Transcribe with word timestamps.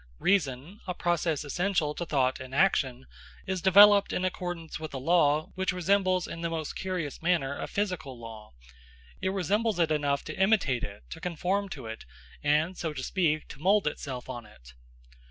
Reason, 0.17 0.79
a 0.87 0.95
process 0.95 1.43
essential 1.43 1.93
to 1.93 2.07
thought 2.07 2.41
in 2.41 2.55
action, 2.55 3.05
is 3.45 3.61
developed 3.61 4.11
in 4.11 4.25
accordance 4.25 4.79
with 4.79 4.95
a 4.95 4.97
law 4.97 5.51
which 5.53 5.71
resembles 5.71 6.27
in 6.27 6.41
the 6.41 6.49
most 6.49 6.75
curious 6.75 7.21
manner 7.21 7.55
a 7.55 7.67
physical 7.67 8.19
law. 8.19 8.51
It 9.21 9.29
resembles 9.29 9.77
it 9.77 9.91
enough 9.91 10.23
to 10.23 10.35
imitate 10.35 10.83
it, 10.83 11.03
to 11.11 11.21
conform 11.21 11.69
to 11.77 11.85
it, 11.85 12.05
and, 12.41 12.75
so 12.75 12.93
to 12.93 13.03
speak, 13.03 13.47
to 13.49 13.59
mould 13.61 13.85
itself 13.85 14.27
on 14.27 14.47
it. 14.47 14.73